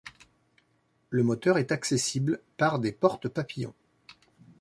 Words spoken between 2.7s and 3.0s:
des